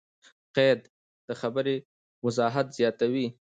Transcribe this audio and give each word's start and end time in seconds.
قید؛ 0.55 0.79
د 1.27 1.29
خبري 1.41 1.77
وضاحت 2.25 2.67
زیاتوي. 2.77 3.27